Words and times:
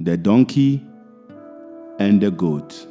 The 0.00 0.16
donkey 0.16 0.86
and 1.98 2.20
the 2.20 2.30
goat. 2.30 2.86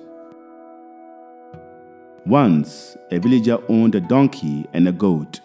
Once, 2.25 2.97
a 3.11 3.19
villager 3.19 3.57
owned 3.69 3.95
a 3.95 4.01
donkey 4.01 4.67
and 4.73 4.89
a 4.89 4.91
goat. 4.91 5.39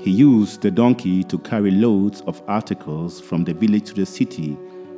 He 0.00 0.10
used 0.10 0.62
the 0.62 0.72
donkey 0.72 1.22
to 1.22 1.38
carry 1.38 1.70
loads 1.70 2.22
of 2.22 2.42
articles 2.48 3.20
from 3.20 3.44
the 3.44 3.54
village 3.54 3.84
to 3.90 3.94
the 3.94 4.06
city, 4.06 4.54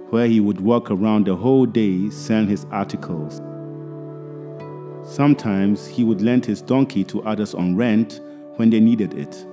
where 0.09 0.27
he 0.27 0.41
would 0.41 0.63
walk 0.63 0.91
around 0.91 1.27
the 1.27 1.37
whole 1.37 1.67
day 1.67 2.09
selling 2.09 2.49
his 2.49 2.65
articles. 2.71 3.43
Sometimes 5.07 5.87
he 5.87 6.03
would 6.03 6.23
lend 6.23 6.47
his 6.47 6.63
donkey 6.63 7.05
to 7.05 7.23
others 7.25 7.55
on 7.55 7.77
rent 7.77 8.23
when 8.57 8.71
they 8.71 8.81
needed 8.81 9.13
it. 9.13 9.47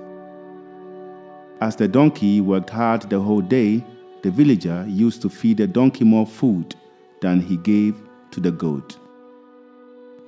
As 1.60 1.76
the 1.76 1.88
donkey 1.88 2.40
worked 2.40 2.70
hard 2.70 3.02
the 3.02 3.20
whole 3.20 3.42
day, 3.42 3.84
the 4.26 4.32
villager 4.32 4.84
used 4.88 5.22
to 5.22 5.28
feed 5.28 5.58
the 5.58 5.68
donkey 5.68 6.02
more 6.02 6.26
food 6.26 6.74
than 7.20 7.40
he 7.40 7.56
gave 7.58 7.94
to 8.32 8.40
the 8.40 8.50
goat. 8.50 8.98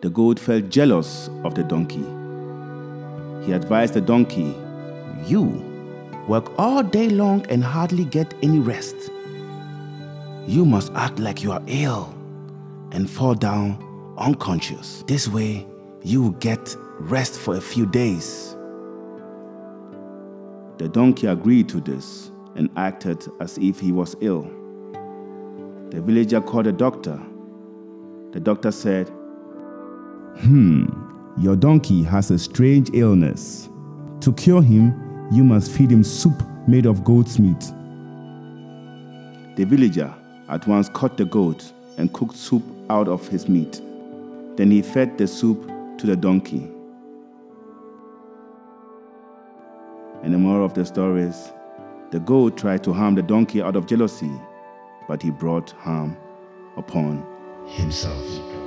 The 0.03 0.11
goat 0.11 0.39
felt 0.39 0.69
jealous 0.69 1.29
of 1.43 1.57
the 1.57 1.65
donkey. 1.65 2.07
He 3.45 3.53
advised 3.53 3.95
the 3.95 4.01
donkey, 4.01 4.55
You 5.27 5.47
work 6.29 6.57
all 6.61 6.85
day 6.85 7.09
long 7.09 7.45
and 7.49 7.65
hardly 7.65 8.05
get 8.05 8.35
any 8.41 8.61
rest. 8.61 8.95
You 10.47 10.65
must 10.65 10.93
act 10.95 11.19
like 11.19 11.43
you 11.43 11.51
are 11.51 11.63
ill 11.67 12.15
and 12.93 13.11
fall 13.11 13.35
down 13.35 13.83
unconscious. 14.17 15.03
This 15.09 15.27
way, 15.27 15.67
you 16.05 16.23
will 16.23 16.39
get 16.39 16.77
rest 17.01 17.37
for 17.37 17.57
a 17.57 17.61
few 17.61 17.85
days. 17.85 18.55
The 20.77 20.89
donkey 20.89 21.27
agreed 21.27 21.69
to 21.71 21.81
this 21.81 22.31
and 22.59 22.69
acted 22.77 23.25
as 23.41 23.57
if 23.59 23.79
he 23.79 23.93
was 23.93 24.17
ill. 24.21 24.43
The 25.91 26.03
villager 26.03 26.41
called 26.41 26.67
a 26.67 26.73
doctor. 26.73 27.19
The 28.33 28.41
doctor 28.41 28.73
said, 28.73 29.09
Hmm, 30.41 30.87
your 31.39 31.57
donkey 31.57 32.03
has 32.03 32.31
a 32.31 32.39
strange 32.39 32.91
illness. 32.93 33.71
To 34.21 34.33
cure 34.33 34.61
him, 34.61 35.29
you 35.33 35.45
must 35.45 35.71
feed 35.71 35.91
him 35.91 36.03
soup 36.03 36.43
made 36.67 36.85
of 36.85 37.05
goat's 37.05 37.39
meat. 37.39 37.61
The 39.57 39.65
villager 39.65 40.13
at 40.49 40.67
once 40.67 40.89
caught 40.89 41.17
the 41.17 41.25
goat 41.25 41.73
and 41.97 42.13
cooked 42.13 42.37
soup 42.37 42.65
out 42.91 43.09
of 43.09 43.27
his 43.29 43.49
meat. 43.49 43.81
Then 44.57 44.71
he 44.71 44.83
fed 44.83 45.17
the 45.17 45.29
soup 45.29 45.71
to 45.99 46.07
the 46.07 46.17
donkey. 46.17 46.69
And 50.23 50.35
the 50.35 50.39
moral 50.39 50.65
of 50.65 50.75
the 50.75 50.85
story 50.85 51.23
is 51.23 51.53
the 52.11 52.21
goat 52.21 52.57
tried 52.57 52.83
to 52.85 52.93
harm 52.93 53.15
the 53.15 53.23
donkey 53.23 53.61
out 53.61 53.77
of 53.77 53.87
jealousy, 53.87 54.33
but 55.07 55.23
he 55.23 55.31
brought 55.31 55.71
harm 55.73 56.17
upon 56.77 57.25
himself. 57.67 58.58